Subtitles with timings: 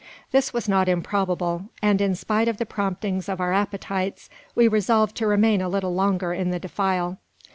[0.31, 5.15] This was not improbable; and in spite of the promptings of our appetites, we resolved
[5.17, 7.19] to remain a while longer in the defile.